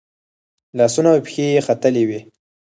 [0.77, 2.19] لاسونه او پښې یې ختلي وي.